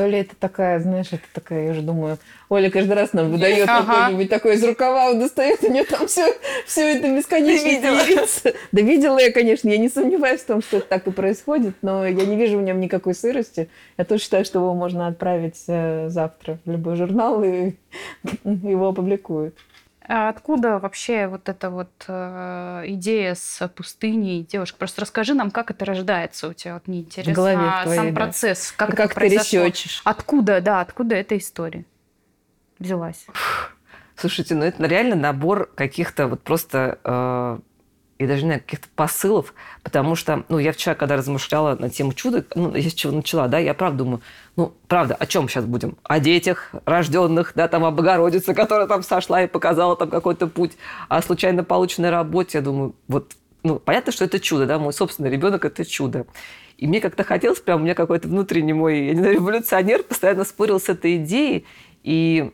То 0.00 0.06
ли 0.06 0.20
это 0.20 0.34
такая, 0.34 0.80
знаешь, 0.80 1.08
это 1.12 1.24
такая, 1.34 1.66
я 1.66 1.70
уже 1.72 1.82
думаю, 1.82 2.16
Оля 2.48 2.70
каждый 2.70 2.94
раз 2.94 3.12
нам 3.12 3.30
выдает 3.30 3.68
ага. 3.68 4.04
какой-нибудь 4.04 4.30
такой 4.30 4.54
из 4.54 4.64
рукава, 4.64 5.12
достает, 5.12 5.62
у 5.62 5.70
нее 5.70 5.84
там 5.84 6.06
все, 6.06 6.38
все 6.64 6.96
это 6.96 7.14
бесконечно 7.14 7.68
видела. 7.68 8.26
Да 8.72 8.80
видела 8.80 9.18
я, 9.18 9.30
конечно, 9.30 9.68
я 9.68 9.76
не 9.76 9.90
сомневаюсь 9.90 10.40
в 10.40 10.46
том, 10.46 10.62
что 10.62 10.78
это 10.78 10.86
так 10.86 11.06
и 11.06 11.10
происходит, 11.10 11.74
но 11.82 12.06
я 12.06 12.24
не 12.24 12.36
вижу 12.36 12.56
в 12.56 12.62
нем 12.62 12.80
никакой 12.80 13.14
сырости. 13.14 13.68
Я 13.98 14.06
тоже 14.06 14.22
считаю, 14.22 14.46
что 14.46 14.60
его 14.60 14.72
можно 14.72 15.06
отправить 15.06 15.62
э, 15.68 16.08
завтра 16.08 16.58
в 16.64 16.70
любой 16.70 16.96
журнал, 16.96 17.44
и 17.44 17.74
его 18.44 18.88
опубликуют. 18.88 19.54
А 20.12 20.28
откуда 20.28 20.80
вообще 20.80 21.28
вот 21.28 21.48
эта 21.48 21.70
вот 21.70 21.90
э, 22.08 22.82
идея 22.86 23.36
с 23.36 23.68
пустыней 23.68 24.42
девушек? 24.42 24.76
Просто 24.76 25.02
расскажи 25.02 25.34
нам, 25.34 25.52
как 25.52 25.70
это 25.70 25.84
рождается 25.84 26.48
у 26.48 26.52
тебя. 26.52 26.74
Вот 26.74 26.88
мне 26.88 27.02
интересно. 27.02 27.32
В 27.32 27.36
голове 27.36 27.70
твоей, 27.84 27.96
сам 27.96 28.08
да. 28.08 28.20
процесс, 28.20 28.74
как, 28.76 28.96
как 28.96 29.12
это 29.12 29.20
ты 29.20 29.28
ресечешь. 29.28 30.02
Откуда, 30.02 30.60
да, 30.60 30.80
откуда 30.80 31.14
эта 31.14 31.38
история 31.38 31.84
взялась? 32.80 33.24
Слушайте, 34.16 34.56
ну 34.56 34.64
это 34.64 34.84
реально 34.84 35.14
набор 35.14 35.70
каких-то 35.76 36.26
вот 36.26 36.42
просто 36.42 36.98
э, 37.04 37.58
и 38.20 38.26
даже 38.26 38.44
не 38.44 38.58
каких-то 38.58 38.86
посылов, 38.94 39.54
потому 39.82 40.14
что, 40.14 40.44
ну, 40.50 40.58
я 40.58 40.72
вчера, 40.72 40.94
когда 40.94 41.16
размышляла 41.16 41.74
на 41.74 41.88
тему 41.88 42.12
чуда, 42.12 42.44
ну, 42.54 42.74
я 42.74 42.90
с 42.90 42.92
чего 42.92 43.14
начала, 43.14 43.48
да, 43.48 43.58
я 43.58 43.72
правда 43.72 44.04
думаю, 44.04 44.20
ну, 44.56 44.74
правда, 44.88 45.14
о 45.14 45.24
чем 45.24 45.48
сейчас 45.48 45.64
будем? 45.64 45.96
О 46.02 46.20
детях 46.20 46.70
рожденных, 46.84 47.52
да, 47.54 47.66
там, 47.66 47.82
о 47.82 47.90
Богородице, 47.90 48.52
которая 48.54 48.86
там 48.86 49.02
сошла 49.02 49.42
и 49.42 49.46
показала 49.46 49.96
там 49.96 50.10
какой-то 50.10 50.48
путь, 50.48 50.72
о 51.08 51.22
случайно 51.22 51.64
полученной 51.64 52.10
работе, 52.10 52.58
я 52.58 52.62
думаю, 52.62 52.94
вот, 53.08 53.32
ну, 53.62 53.78
понятно, 53.78 54.12
что 54.12 54.26
это 54.26 54.38
чудо, 54.38 54.66
да, 54.66 54.78
мой 54.78 54.92
собственный 54.92 55.30
ребенок– 55.30 55.64
это 55.64 55.86
чудо. 55.86 56.26
И 56.76 56.86
мне 56.86 57.00
как-то 57.00 57.24
хотелось, 57.24 57.60
прям 57.60 57.80
у 57.80 57.84
меня 57.84 57.94
какой-то 57.94 58.28
внутренний 58.28 58.74
мой, 58.74 59.06
я 59.06 59.12
не 59.14 59.20
знаю, 59.20 59.36
революционер 59.36 60.02
постоянно 60.02 60.44
спорил 60.44 60.78
с 60.78 60.90
этой 60.90 61.16
идеей, 61.16 61.64
и, 62.02 62.52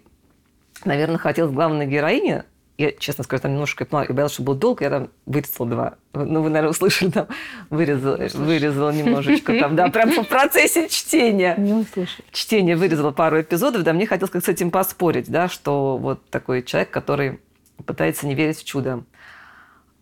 наверное, 0.84 1.18
хотелось 1.18 1.52
главной 1.52 1.88
героине 1.88 2.44
я, 2.78 2.92
честно 2.92 3.24
скажу, 3.24 3.42
там 3.42 3.52
немножко 3.52 3.86
я 3.90 4.06
боялась, 4.12 4.32
что 4.32 4.42
был 4.42 4.54
долг, 4.54 4.82
я 4.82 4.90
там 4.90 5.10
вырезала 5.24 5.68
два. 5.68 5.94
Ну, 6.12 6.42
вы, 6.42 6.50
наверное, 6.50 6.70
услышали, 6.70 7.10
там 7.10 7.26
вырезала, 7.70 8.18
вырезала 8.34 8.90
немножечко, 8.90 9.58
там, 9.58 9.76
да, 9.76 9.88
прям 9.88 10.14
по 10.14 10.24
процессе 10.24 10.88
чтения. 10.88 11.54
Не 11.56 11.72
услышали. 11.72 12.24
Чтения 12.32 12.76
вырезала 12.76 13.12
пару 13.12 13.40
эпизодов, 13.40 13.82
да, 13.82 13.92
мне 13.92 14.06
хотелось 14.06 14.30
как 14.30 14.44
с 14.44 14.48
этим 14.48 14.70
поспорить, 14.70 15.30
да, 15.30 15.48
что 15.48 15.96
вот 15.96 16.28
такой 16.28 16.62
человек, 16.62 16.90
который 16.90 17.40
пытается 17.86 18.26
не 18.26 18.34
верить 18.34 18.58
в 18.58 18.64
чудо. 18.64 19.04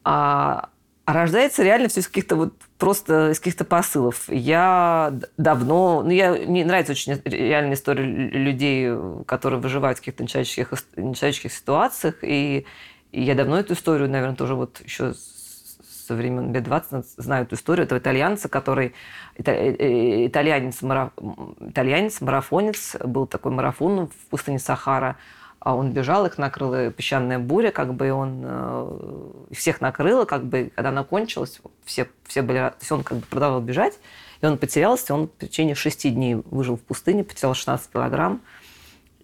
А, 0.02 0.69
а 1.06 1.12
рождается 1.12 1.62
реально 1.62 1.88
все 1.88 2.00
из 2.00 2.08
каких-то 2.08 2.37
вот 2.37 2.54
просто 2.78 3.30
из 3.32 3.38
каких-то 3.38 3.64
посылов. 3.64 4.25
Я 4.28 5.12
давно... 5.37 6.02
Ну, 6.02 6.11
я, 6.11 6.32
мне 6.32 6.64
нравится 6.64 6.92
очень 6.92 7.20
реальная 7.25 7.75
история 7.75 8.04
людей, 8.04 8.90
которые 9.26 9.61
выживают 9.61 9.99
в 9.99 10.00
каких-то 10.00 10.23
нечеловеческих, 10.23 10.73
нечеловеческих 10.96 11.52
ситуациях. 11.52 12.16
И, 12.23 12.64
и 13.12 13.23
я 13.23 13.34
давно 13.34 13.58
эту 13.58 13.75
историю, 13.75 14.08
наверное, 14.08 14.37
тоже 14.37 14.54
вот 14.54 14.80
еще 14.82 15.12
со 15.12 16.14
времен 16.14 16.54
лет 16.54 16.64
20 16.64 17.06
знаю 17.18 17.44
эту 17.44 17.56
историю 17.56 17.84
этого 17.84 17.99
итальянца, 17.99 18.49
который 18.49 18.94
э, 19.37 19.42
э, 19.44 20.26
итальянец, 20.26 20.80
мараф, 20.80 21.12
итальянец, 21.61 22.23
марафонец, 22.23 22.96
был 23.04 23.26
такой 23.26 23.52
марафон 23.52 24.08
в 24.08 24.30
пустыне 24.30 24.58
Сахара– 24.58 25.16
а 25.64 25.75
он 25.75 25.92
бежал, 25.92 26.26
их 26.26 26.37
накрыла 26.37 26.90
песчаная 26.90 27.38
буря, 27.38 27.71
как 27.71 27.94
бы 27.94 28.12
он 28.12 28.42
э, 28.44 29.44
всех 29.52 29.80
накрыло, 29.80 30.26
как 30.26 30.44
бы, 30.44 30.71
когда 30.75 30.90
она 30.90 31.04
кончилась, 31.04 31.59
все, 31.87 32.06
все 32.25 32.42
были, 32.42 32.59
то 32.59 32.76
есть 32.78 32.92
он 32.92 33.02
как 33.02 33.18
бы 33.18 33.26
продолжал 33.26 33.62
бежать, 33.62 33.99
и 34.42 34.47
он 34.47 34.59
потерялся, 34.59 35.14
он 35.14 35.28
в 35.28 35.38
течение 35.40 35.75
шести 35.75 36.11
дней 36.11 36.35
выжил 36.35 36.76
в 36.76 36.83
пустыне, 36.83 37.25
потерял 37.25 37.54
16 37.54 37.90
килограмм, 37.90 38.42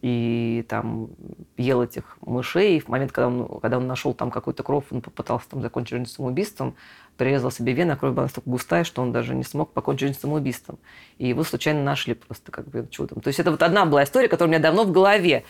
и 0.01 0.65
там 0.67 1.11
ел 1.59 1.83
этих 1.83 2.17
мышей. 2.23 2.79
И 2.79 2.81
в 2.81 2.89
момент, 2.89 3.13
когда 3.13 3.29
он, 3.29 3.61
когда 3.61 3.77
он 3.77 3.87
нашел 3.87 4.15
там 4.15 4.31
какую-то 4.31 4.63
кровь, 4.63 4.87
он 4.91 5.03
попытался 5.03 5.47
там 5.51 5.61
закончить 5.61 5.91
жизнь 5.91 6.07
самоубийством, 6.07 6.75
прирезал 7.21 7.51
себе 7.51 7.75
вены, 7.75 7.93
а 7.93 7.97
кровь 7.97 8.15
была 8.15 8.23
настолько 8.23 8.49
густая, 8.49 8.83
что 8.83 9.03
он 9.03 9.13
даже 9.13 9.35
не 9.35 9.45
смог 9.45 9.75
покончить 9.75 10.09
жизнь 10.09 10.19
самоубийством. 10.19 10.79
И 11.19 11.29
его 11.29 11.45
случайно 11.45 11.83
нашли 11.83 12.15
просто 12.15 12.51
как 12.51 12.67
бы 12.67 12.89
чудом. 12.91 13.21
То 13.21 13.29
есть 13.29 13.39
это 13.39 13.51
вот 13.51 13.63
одна 13.63 13.85
была 13.85 14.05
история, 14.05 14.27
которая 14.27 14.49
у 14.49 14.53
меня 14.53 14.63
давно 14.63 14.85
в 14.85 14.91
голове. 14.91 15.45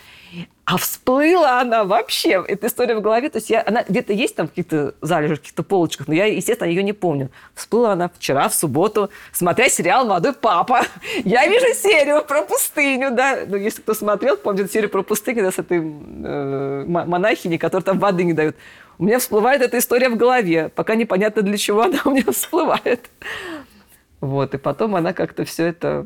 А 0.65 0.75
всплыла 0.75 1.61
она 1.61 1.85
вообще, 1.85 2.43
эта 2.45 2.67
история 2.67 2.95
в 2.95 3.01
голове. 3.01 3.29
То 3.29 3.37
есть 3.37 3.49
я, 3.49 3.63
она 3.65 3.85
где-то 3.87 4.11
есть 4.11 4.35
там 4.35 4.47
в 4.47 4.49
каких-то 4.49 4.95
залежах, 4.99 5.37
в 5.37 5.41
каких-то 5.43 5.63
полочках, 5.63 6.09
но 6.09 6.13
я, 6.13 6.25
естественно, 6.25 6.67
ее 6.67 6.83
не 6.83 6.91
помню. 6.91 7.31
Всплыла 7.55 7.93
она 7.93 8.11
вчера, 8.13 8.49
в 8.49 8.53
субботу, 8.53 9.09
смотря 9.31 9.69
сериал 9.69 10.05
«Молодой 10.05 10.33
папа». 10.33 10.81
Я 11.23 11.47
вижу 11.47 11.73
серию 11.73 12.25
про 12.25 12.41
пустыню, 12.41 13.11
да. 13.11 13.39
Ну, 13.47 13.55
если 13.55 13.81
кто 13.81 13.93
смотрел, 13.93 14.35
помнит 14.35 14.69
серию 14.73 14.89
про 14.89 15.03
пустыню, 15.03 15.43
да, 15.43 15.51
с 15.51 15.59
этой 15.59 15.77
э, 15.79 16.83
монахиней, 16.85 17.57
которая 17.57 17.85
там 17.85 17.99
воды 17.99 18.25
не 18.25 18.33
дают 18.33 18.57
у 19.01 19.03
меня 19.03 19.17
всплывает 19.17 19.63
эта 19.63 19.79
история 19.79 20.09
в 20.09 20.15
голове, 20.15 20.69
пока 20.69 20.93
непонятно 20.93 21.41
для 21.41 21.57
чего 21.57 21.81
она 21.81 21.99
у 22.05 22.11
меня 22.11 22.31
всплывает. 22.31 23.09
Вот, 24.19 24.53
и 24.53 24.59
потом 24.59 24.95
она 24.95 25.11
как-то 25.11 25.43
все 25.43 25.65
это... 25.65 26.05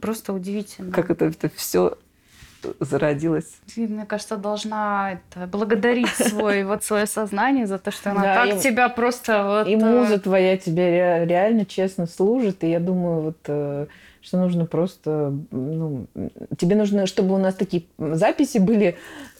Просто 0.00 0.32
удивительно. 0.32 0.90
Как 0.92 1.10
это, 1.10 1.26
это 1.26 1.48
все 1.48 1.96
зародилась. 2.80 3.50
Ты, 3.74 3.86
мне 3.86 4.06
кажется, 4.06 4.36
должна 4.36 5.12
это, 5.12 5.46
благодарить 5.46 6.08
свой, 6.08 6.64
вот 6.64 6.84
свое 6.84 7.06
сознание 7.06 7.66
за 7.66 7.78
то, 7.78 7.90
что 7.90 8.10
она 8.10 8.22
да, 8.22 8.34
так 8.46 8.56
и, 8.56 8.60
тебя 8.60 8.88
просто... 8.88 9.44
Вот, 9.44 9.68
и 9.68 9.76
муза 9.76 10.14
э, 10.14 10.18
твоя 10.18 10.56
тебе 10.56 11.24
реально 11.24 11.64
честно 11.64 12.06
служит, 12.06 12.64
и 12.64 12.70
я 12.70 12.80
думаю, 12.80 13.22
вот 13.22 13.38
э, 13.46 13.86
что 14.26 14.38
нужно 14.38 14.66
просто, 14.66 15.32
ну, 15.52 16.06
тебе 16.58 16.74
нужно, 16.74 17.06
чтобы 17.06 17.34
у 17.34 17.38
нас 17.38 17.54
такие 17.54 17.84
записи 17.96 18.58
были, 18.58 18.96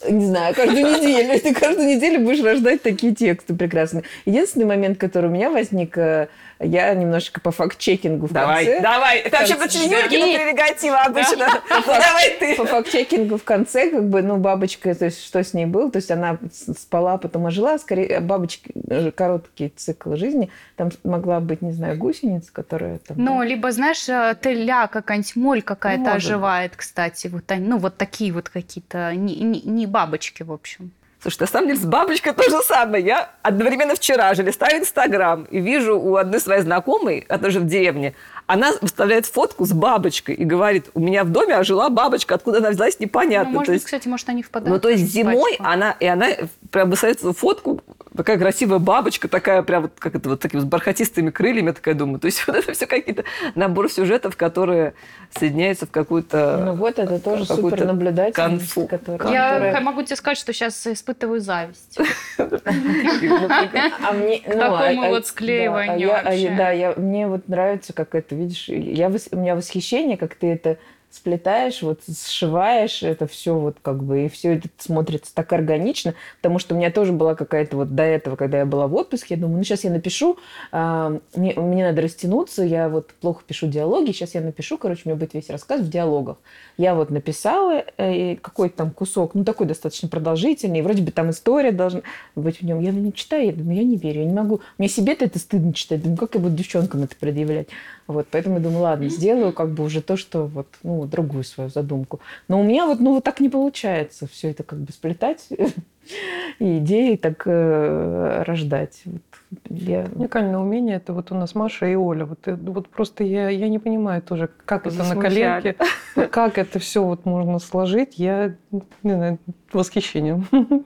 не 0.09 0.27
знаю, 0.27 0.55
каждую 0.55 0.85
неделю. 1.01 1.41
Ты 1.41 1.53
каждую 1.55 1.89
неделю 1.89 2.25
будешь 2.25 2.43
рождать 2.43 2.83
такие 2.83 3.13
тексты 3.13 3.55
прекрасные. 3.55 4.05
Единственный 4.27 4.67
момент, 4.67 4.99
который 4.99 5.29
у 5.29 5.33
меня 5.33 5.51
возник, 5.51 5.99
э, 5.99 6.29
я 6.59 6.95
немножечко 6.95 7.41
по 7.41 7.51
факт-чекингу 7.51 8.27
в 8.27 8.33
давай, 8.33 8.65
конце. 8.65 8.83
Давай, 8.83 9.19
Это 9.19 9.39
вообще 9.39 9.55
очень 9.55 9.91
Юркина 9.91 10.27
прерогатива 10.39 11.01
обычно. 11.03 11.49
Давай 11.69 12.37
ты. 12.39 12.57
По 12.57 12.65
факт-чекингу 12.65 13.37
в 13.37 13.45
конце, 13.45 13.91
как 13.91 14.09
бы, 14.09 14.23
ну, 14.23 14.39
бабочка, 14.39 14.95
то 14.95 15.05
есть 15.05 15.23
что 15.23 15.43
с 15.43 15.53
ней 15.53 15.67
было, 15.67 15.91
то 15.91 15.97
есть 15.97 16.11
она 16.11 16.39
спала, 16.51 17.19
потом 17.19 17.47
ожила, 17.47 17.79
скорее, 17.79 18.21
бабочки, 18.21 18.73
короткий 19.15 19.69
цикл 19.69 20.17
жизни, 20.17 20.51
там 20.77 20.91
могла 21.05 21.41
быть, 21.41 21.63
не 21.63 21.73
знаю, 21.73 21.99
гусеница, 21.99 22.51
которая 22.53 22.99
там... 22.99 23.17
Ну, 23.23 23.43
либо, 23.43 23.71
знаешь, 23.73 24.09
э, 24.09 24.37
теля 24.41 24.87
какая-нибудь, 24.87 25.37
моль 25.37 25.63
какая-то 25.63 26.13
оживает, 26.13 26.75
кстати, 26.77 27.27
вот, 27.27 27.45
ну, 27.59 27.79
вот 27.79 27.97
такие 27.97 28.33
вот 28.33 28.49
какие-то, 28.49 29.15
не 29.15 29.87
бабочки, 29.87 30.43
в 30.43 30.53
общем. 30.53 30.93
Слушай, 31.27 31.41
на 31.41 31.47
самом 31.49 31.67
деле 31.67 31.81
с 31.81 31.85
бабочкой 31.85 32.35
то 32.35 32.45
же 32.49 32.63
самое. 32.63 33.05
Я 33.05 33.31
одновременно 33.43 33.97
вчера 33.97 34.33
же 34.35 34.45
листаю 34.45 34.79
Инстаграм 34.81 35.43
и 35.51 35.59
вижу 35.59 35.99
у 35.99 36.15
одной 36.15 36.39
своей 36.39 36.63
знакомой, 36.63 37.27
она 37.29 37.51
же 37.51 37.59
в 37.59 37.67
деревне, 37.67 38.15
она 38.47 38.71
выставляет 38.81 39.27
фотку 39.27 39.65
с 39.65 39.73
бабочкой 39.73 40.37
и 40.37 40.45
говорит, 40.45 40.91
у 40.95 41.01
меня 41.01 41.25
в 41.25 41.31
доме 41.31 41.57
ожила 41.57 41.89
бабочка, 41.89 42.37
откуда 42.37 42.59
она 42.59 42.71
взялась, 42.71 43.01
непонятно. 43.01 43.51
Ну, 43.51 43.59
может 43.59 43.75
быть, 43.75 43.85
кстати, 43.85 44.07
может, 44.07 44.29
они 44.29 44.45
впадают 44.45 44.73
Ну, 44.73 44.81
то 44.81 44.89
есть 44.89 45.03
зимой 45.03 45.57
она, 45.59 45.97
и 45.99 46.07
она 46.07 46.29
прям 46.71 46.91
выставляет 46.91 47.19
фотку 47.37 47.81
такая 48.17 48.39
красивая 48.39 48.79
бабочка, 48.79 49.29
такая 49.29 49.63
прям 49.63 49.83
вот, 49.83 49.93
как 49.99 50.15
это, 50.15 50.29
вот 50.29 50.41
такими 50.41 50.61
с 50.61 50.65
бархатистыми 50.65 51.31
крыльями, 51.31 51.69
я 51.69 51.73
такая 51.73 51.95
думаю. 51.95 52.19
То 52.19 52.27
есть 52.27 52.45
вот 52.47 52.57
это 52.57 52.73
все 52.73 52.87
какие-то 52.87 53.25
набор 53.55 53.91
сюжетов, 53.91 54.37
которые 54.37 54.95
соединяются 55.39 55.87
в 55.87 55.91
какую-то... 55.91 56.63
Ну 56.65 56.75
вот, 56.75 56.99
это 56.99 57.19
тоже 57.19 57.45
супер 57.45 57.85
наблюдательность. 57.85 58.89
Который... 58.89 59.33
Я 59.33 59.81
могу 59.81 60.03
тебе 60.03 60.17
сказать, 60.17 60.39
что 60.39 60.53
сейчас 60.53 60.87
испытываю 60.87 61.41
зависть. 61.41 61.99
А 62.39 64.13
мне... 64.13 64.43
Ну, 64.47 64.53
такому 64.53 65.03
а, 65.03 65.07
а, 65.07 65.09
вот 65.09 65.27
склеиванию 65.27 66.57
Да, 66.57 66.95
мне 66.97 67.27
вот 67.27 67.49
нравится, 67.49 67.93
как 67.93 68.15
это, 68.15 68.35
видишь, 68.35 68.69
я, 68.69 69.09
у 69.09 69.37
меня 69.37 69.55
восхищение, 69.55 70.17
как 70.17 70.35
ты 70.35 70.53
это 70.53 70.79
сплетаешь, 71.11 71.83
вот 71.83 72.01
сшиваешь 72.07 73.03
это 73.03 73.27
все 73.27 73.55
вот 73.55 73.79
как 73.83 74.03
бы, 74.03 74.27
и 74.27 74.29
все 74.29 74.57
это 74.57 74.69
смотрится 74.79 75.35
так 75.35 75.53
органично, 75.53 76.15
потому 76.37 76.59
что 76.59 76.75
у 76.75 76.79
меня 76.79 76.91
тоже 76.91 77.13
была 77.13 77.35
какая-то 77.35 77.77
вот 77.77 77.95
до 77.95 78.03
этого, 78.03 78.37
когда 78.37 78.59
я 78.59 78.67
была 78.67 78.87
в 78.87 78.95
отпуске, 78.95 79.35
я 79.35 79.41
думаю, 79.41 79.59
ну 79.59 79.65
сейчас 79.65 79.85
я 79.85 79.91
напишу, 79.91 80.39
а, 80.73 81.19
мне, 81.35 81.55
мне 81.55 81.85
надо 81.85 82.03
растянуться, 82.03 82.63
я 82.63 82.89
вот 82.89 83.13
плохо 83.21 83.43
пишу 83.47 83.67
диалоги, 83.67 84.13
сейчас 84.13 84.35
я 84.35 84.41
напишу, 84.41 84.79
короче, 84.79 85.03
у 85.05 85.09
меня 85.09 85.19
будет 85.19 85.35
весь 85.35 85.51
рассказ 85.51 85.81
в 85.81 85.89
диалогах. 85.89 86.37
Я 86.77 86.95
вот 86.95 87.11
написала 87.11 87.85
э, 87.97 88.37
какой-то 88.37 88.77
там 88.77 88.91
кусок, 88.91 89.35
ну 89.35 89.45
такой 89.45 89.67
достаточно 89.67 90.09
продолжительный, 90.09 90.83
вроде 90.83 91.03
бы 91.03 91.11
там 91.11 91.31
история 91.31 91.73
должна 91.73 92.03
быть 92.35 92.61
в 92.61 92.65
нем. 92.65 92.81
Я 92.81 92.93
не 92.93 93.13
читаю, 93.13 93.47
я 93.47 93.53
думаю, 93.53 93.77
я 93.79 93.85
не 93.85 93.97
верю, 93.97 94.21
я 94.21 94.27
не 94.27 94.35
могу. 94.35 94.61
Мне 94.79 94.89
себе-то 94.89 95.25
это 95.25 95.39
стыдно 95.39 95.73
читать, 95.73 96.03
думаю, 96.03 96.19
как 96.19 96.35
я 96.35 96.41
буду 96.41 96.55
девчонкам 96.55 97.05
это 97.05 97.17
предъявлять. 97.17 97.69
Вот, 98.07 98.29
поэтому 98.31 98.57
я 98.57 98.61
думаю, 98.61 98.83
ладно, 98.83 99.09
сделаю 99.09 99.53
как 99.53 99.71
бы 99.71 99.83
уже 99.83 100.01
то, 100.01 100.17
что 100.17 100.47
вот, 100.47 100.69
ну, 100.83 101.07
другую 101.07 101.45
свою 101.45 101.71
задумку. 101.71 102.21
Но 102.49 102.61
у 102.61 102.63
меня 102.63 102.87
вот, 102.87 103.01
ну, 103.01 103.15
вот 103.15 103.25
так 103.25 103.41
не 103.41 103.49
получается 103.49 104.27
все 104.29 104.51
это 104.51 104.63
как 104.63 104.79
бы 104.79 104.93
сплетать 104.93 105.49
и 106.59 106.79
идеи 106.79 107.17
так 107.17 107.43
э, 107.47 108.45
рождать. 108.47 109.03
Вот 109.05 109.23
я... 109.69 110.07
Уникальное 110.15 110.59
умение 110.59 110.97
это 110.97 111.13
вот 111.13 111.33
у 111.33 111.35
нас 111.35 111.55
Маша 111.55 111.87
и 111.87 111.95
Оля. 111.95 112.27
Вот, 112.27 112.47
вот 112.47 112.89
просто 112.89 113.25
я, 113.25 113.49
я 113.49 113.69
не 113.69 113.79
понимаю 113.79 114.23
тоже, 114.23 114.51
как 114.65 114.87
это 114.87 115.03
на 115.03 115.21
коленке, 115.21 115.77
как 116.31 116.59
это 116.59 116.79
все 116.79 117.05
вот 117.05 117.25
можно 117.25 117.59
сложить. 117.59 118.19
Я 118.19 118.55
не 119.03 119.13
знаю, 119.13 119.39
восхищением. 119.73 120.47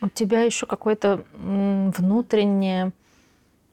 У 0.00 0.08
тебя 0.08 0.42
еще 0.42 0.66
какое-то 0.66 1.22
внутреннее 1.32 2.90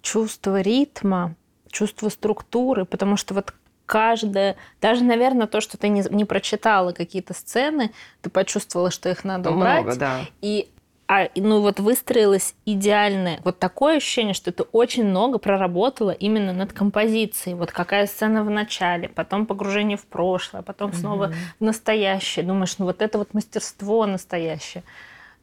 чувство 0.04 0.62
ритма, 0.62 1.36
чувство 1.72 2.10
структуры, 2.10 2.86
потому 2.86 3.18
что 3.18 3.34
вот 3.34 3.54
каждое, 3.86 4.56
даже, 4.82 5.04
наверное, 5.04 5.48
то, 5.48 5.62
что 5.62 5.78
ты 5.78 5.90
не, 5.90 6.04
не 6.12 6.26
прочитала 6.26 6.92
какие-то 6.92 7.34
сцены, 7.34 7.92
ты 8.22 8.30
почувствовала, 8.30 8.92
что 8.92 9.10
их 9.10 9.24
надо 9.24 9.52
убрать. 9.52 9.84
Много, 9.84 10.00
да. 10.00 10.20
И 10.42 10.70
а, 11.12 11.28
ну 11.36 11.62
вот 11.62 11.80
выстроилось 11.80 12.54
идеальное, 12.68 13.40
вот 13.44 13.58
такое 13.58 13.98
ощущение, 13.98 14.36
что 14.36 14.52
ты 14.52 14.62
очень 14.62 15.06
много 15.06 15.40
проработала 15.40 16.12
именно 16.12 16.54
над 16.54 16.72
композицией. 16.72 17.56
Вот 17.56 17.72
какая 17.72 18.06
сцена 18.06 18.44
в 18.44 18.50
начале, 18.52 19.10
потом 19.10 19.48
погружение 19.48 19.98
в 19.98 20.06
прошлое, 20.06 20.62
потом 20.62 20.94
снова 20.94 21.30
mm-hmm. 21.30 21.36
в 21.60 21.64
настоящее. 21.64 22.46
Думаешь, 22.46 22.78
ну 22.78 22.86
вот 22.86 23.02
это 23.02 23.18
вот 23.18 23.34
мастерство 23.34 24.06
настоящее. 24.06 24.84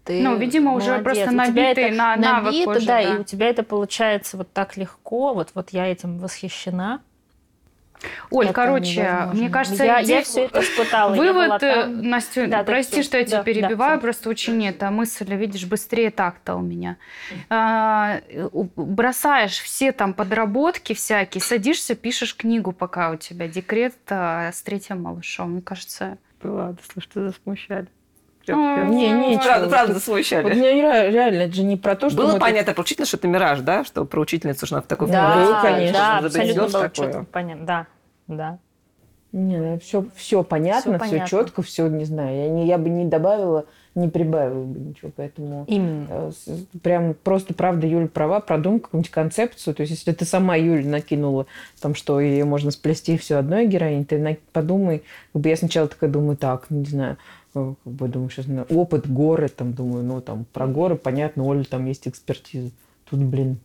Ты 0.06 0.22
ну, 0.22 0.36
видимо, 0.36 0.70
молодец. 0.70 0.88
уже 0.88 0.98
просто 1.02 1.30
набитый 1.32 1.90
на 1.90 2.16
навык 2.16 2.52
набито, 2.52 2.70
уже, 2.70 2.86
да, 2.86 2.86
да, 2.86 3.00
и 3.02 3.18
у 3.18 3.24
тебя 3.24 3.48
это 3.48 3.64
получается 3.64 4.36
вот 4.36 4.52
так 4.52 4.76
легко. 4.76 5.34
Вот, 5.34 5.50
вот 5.54 5.70
я 5.70 5.86
этим 5.88 6.18
восхищена. 6.18 7.00
Оль, 8.30 8.44
это 8.44 8.54
короче, 8.54 9.02
невозможно. 9.02 9.34
мне 9.34 9.50
кажется, 9.50 9.84
я, 9.84 9.98
я 9.98 10.22
все 10.22 10.44
это 10.44 10.60
испытала. 10.60 11.14
Вывод, 11.14 11.62
э, 11.62 11.86
Настя, 11.86 12.46
да, 12.46 12.62
прости, 12.62 13.02
что 13.02 13.18
я 13.18 13.24
тебя 13.24 13.38
да, 13.38 13.42
перебиваю, 13.42 13.96
да, 13.96 14.00
просто 14.00 14.28
очень 14.28 14.64
это 14.66 14.90
мысль, 14.90 15.34
видишь, 15.34 15.64
быстрее 15.66 16.10
так-то 16.10 16.54
у 16.54 16.60
меня. 16.60 16.98
А, 17.48 18.20
бросаешь 18.76 19.58
все 19.58 19.90
там 19.90 20.14
подработки 20.14 20.92
всякие, 20.92 21.42
садишься, 21.42 21.96
пишешь 21.96 22.36
книгу, 22.36 22.70
пока 22.70 23.10
у 23.10 23.16
тебя 23.16 23.48
декрет 23.48 23.94
а, 24.08 24.52
с 24.52 24.62
третьим 24.62 25.02
малышом. 25.02 25.52
Мне 25.52 25.62
кажется... 25.62 26.18
Ладно, 26.42 26.78
слушай, 26.92 27.08
ты 27.12 27.20
засмущали. 27.28 27.88
Не, 28.54 29.10
не, 29.10 29.38
правда, 29.38 29.68
правда 29.68 30.00
смущали. 30.00 30.42
Вот 30.44 30.54
мне 30.54 30.72
реально, 30.72 31.42
это 31.42 31.54
же 31.54 31.62
не 31.64 31.76
про 31.76 31.96
то, 31.96 32.10
что... 32.10 32.18
Было 32.18 32.38
понятно 32.38 32.72
про 32.74 32.82
учительницу, 32.82 33.08
что 33.08 33.16
это 33.18 33.28
мираж, 33.28 33.60
да? 33.60 33.84
Что 33.84 34.04
про 34.04 34.20
учительницу, 34.20 34.66
что 34.66 34.76
она 34.76 34.82
в 34.82 34.86
такой 34.86 35.08
Да, 35.08 35.60
конечно. 35.62 35.98
Да, 35.98 36.18
абсолютно 36.18 36.66
было 36.66 36.90
четко 36.90 37.26
понятно. 37.30 37.66
Да, 37.66 37.86
да. 38.28 38.58
Не, 39.32 39.78
все, 39.78 40.00
ну, 40.00 40.10
все 40.14 40.42
понятно, 40.42 40.98
все, 40.98 41.10
понятно. 41.10 41.28
четко, 41.28 41.60
все, 41.60 41.88
не 41.88 42.06
знаю. 42.06 42.34
Я, 42.36 42.48
не, 42.48 42.66
я 42.66 42.78
бы 42.78 42.88
не 42.88 43.04
добавила, 43.04 43.66
не 43.94 44.08
прибавила 44.08 44.64
бы 44.64 44.78
ничего. 44.78 45.10
Поэтому 45.14 45.64
Именно. 45.66 46.06
Э, 46.08 46.30
прям 46.82 47.14
просто, 47.22 47.52
правда, 47.52 47.86
Юля 47.86 48.06
права, 48.06 48.40
продумай 48.40 48.80
какую-нибудь 48.80 49.10
концепцию. 49.10 49.74
То 49.74 49.82
есть, 49.82 49.90
если 49.90 50.12
ты 50.12 50.24
сама, 50.24 50.56
Юля, 50.56 50.88
накинула 50.88 51.46
там, 51.80 51.94
что 51.94 52.18
ее 52.18 52.46
можно 52.46 52.70
сплести 52.70 53.18
все 53.18 53.36
одной 53.36 53.66
героиней, 53.66 54.06
ты 54.06 54.38
подумай. 54.52 55.02
Как 55.34 55.42
бы 55.42 55.48
я 55.50 55.56
сначала 55.56 55.88
такая 55.88 56.08
думаю, 56.08 56.38
так, 56.38 56.70
не 56.70 56.86
знаю, 56.86 57.18
как 57.56 57.92
бы 57.92 58.08
думаю, 58.08 58.30
сейчас 58.30 58.46
опыт 58.68 59.08
горы, 59.08 59.48
там 59.48 59.72
думаю, 59.72 60.04
ну 60.04 60.20
там 60.20 60.44
про 60.52 60.66
горы 60.66 60.96
понятно, 60.96 61.44
Оля 61.44 61.64
там 61.64 61.86
есть 61.86 62.06
экспертиза. 62.06 62.70
Тут, 63.08 63.20
блин, 63.20 63.58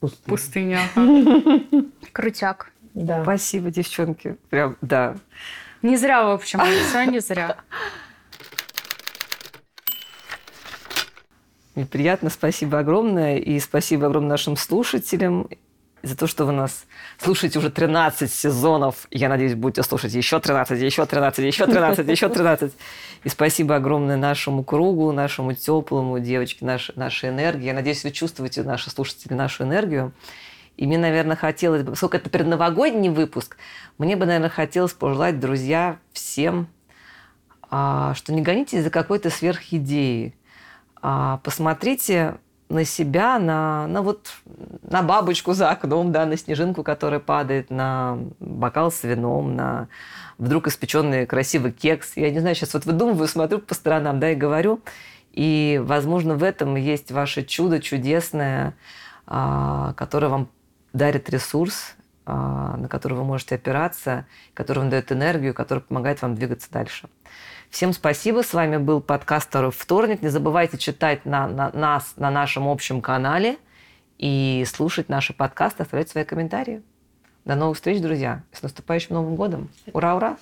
пустыня. 0.00 0.80
Пустыня. 0.94 1.92
Крутяк. 2.12 2.72
Да. 2.94 3.22
Спасибо, 3.22 3.70
девчонки. 3.70 4.36
Прям, 4.50 4.76
да. 4.80 5.16
Не 5.82 5.96
зря, 5.96 6.24
в 6.24 6.30
общем, 6.30 6.60
все 6.60 7.04
не 7.04 7.20
зря. 7.20 7.56
Мне 11.74 11.86
приятно, 11.86 12.28
спасибо 12.28 12.80
огромное. 12.80 13.36
И 13.36 13.60
спасибо 13.60 14.06
огромное 14.06 14.30
нашим 14.30 14.56
слушателям 14.56 15.48
за 16.02 16.16
то, 16.16 16.26
что 16.26 16.44
вы 16.44 16.52
нас 16.52 16.84
слушаете 17.18 17.58
уже 17.58 17.70
13 17.70 18.32
сезонов. 18.32 19.06
Я 19.10 19.28
надеюсь, 19.28 19.54
будете 19.54 19.82
слушать 19.82 20.14
еще 20.14 20.40
13, 20.40 20.80
еще 20.80 21.06
13, 21.06 21.44
еще 21.44 21.66
13, 21.66 22.08
еще 22.08 22.28
13. 22.28 22.72
И 23.24 23.28
спасибо 23.28 23.76
огромное 23.76 24.16
нашему 24.16 24.64
кругу, 24.64 25.12
нашему 25.12 25.54
теплому, 25.54 26.18
девочки, 26.20 26.64
нашей, 26.64 26.94
нашей 26.96 27.30
энергии. 27.30 27.66
Я 27.66 27.74
надеюсь, 27.74 28.04
вы 28.04 28.10
чувствуете, 28.10 28.62
наши 28.62 28.90
слушатели, 28.90 29.34
нашу 29.34 29.64
энергию. 29.64 30.12
И 30.76 30.86
мне, 30.86 30.96
наверное, 30.96 31.36
хотелось 31.36 31.82
бы, 31.82 31.90
поскольку 31.90 32.16
это 32.16 32.30
предновогодний 32.30 33.08
выпуск, 33.08 33.56
мне 33.98 34.14
бы, 34.14 34.26
наверное, 34.26 34.48
хотелось 34.48 34.92
пожелать, 34.92 35.40
друзья, 35.40 35.98
всем, 36.12 36.68
а, 37.68 38.14
что 38.14 38.32
не 38.32 38.42
гонитесь 38.42 38.84
за 38.84 38.90
какой-то 38.90 39.28
сверхидеей. 39.30 40.36
А, 41.02 41.38
посмотрите 41.38 42.38
на 42.68 42.84
себя, 42.84 43.38
на, 43.38 43.86
на 43.86 44.02
вот 44.02 44.30
на 44.82 45.02
бабочку 45.02 45.54
за 45.54 45.70
окном, 45.70 46.12
да, 46.12 46.26
на 46.26 46.36
снежинку, 46.36 46.82
которая 46.82 47.20
падает, 47.20 47.70
на 47.70 48.18
бокал 48.40 48.92
с 48.92 49.02
вином, 49.04 49.56
на 49.56 49.88
вдруг 50.36 50.68
испеченный 50.68 51.26
красивый 51.26 51.72
кекс. 51.72 52.16
Я 52.16 52.30
не 52.30 52.40
знаю, 52.40 52.54
сейчас 52.54 52.74
вот 52.74 52.84
выдумываю, 52.84 53.26
смотрю 53.28 53.58
по 53.58 53.74
сторонам, 53.74 54.20
да, 54.20 54.32
и 54.32 54.34
говорю. 54.34 54.80
И, 55.32 55.80
возможно, 55.82 56.34
в 56.34 56.42
этом 56.42 56.76
есть 56.76 57.10
ваше 57.10 57.44
чудо 57.44 57.80
чудесное, 57.80 58.74
а, 59.26 59.94
которое 59.94 60.28
вам 60.28 60.48
дарит 60.92 61.30
ресурс, 61.30 61.94
а, 62.26 62.76
на 62.76 62.88
который 62.88 63.14
вы 63.14 63.24
можете 63.24 63.54
опираться, 63.54 64.26
который 64.54 64.80
вам 64.80 64.90
дает 64.90 65.12
энергию, 65.12 65.54
который 65.54 65.80
помогает 65.80 66.22
вам 66.22 66.34
двигаться 66.34 66.68
дальше. 66.70 67.08
Всем 67.70 67.92
спасибо. 67.92 68.42
С 68.42 68.54
вами 68.54 68.78
был 68.78 69.00
подкаст 69.02 69.48
«Второй 69.48 69.70
вторник». 69.70 70.22
Не 70.22 70.28
забывайте 70.28 70.78
читать 70.78 71.26
на, 71.26 71.46
на, 71.46 71.70
нас 71.72 72.14
на 72.16 72.30
нашем 72.30 72.66
общем 72.66 73.02
канале 73.02 73.58
и 74.16 74.64
слушать 74.66 75.10
наши 75.10 75.34
подкасты, 75.34 75.82
оставлять 75.82 76.08
свои 76.08 76.24
комментарии. 76.24 76.82
До 77.44 77.56
новых 77.56 77.76
встреч, 77.76 78.00
друзья. 78.00 78.42
С 78.52 78.62
наступающим 78.62 79.14
Новым 79.14 79.36
годом. 79.36 79.68
Ура, 79.92 80.16
ура! 80.16 80.36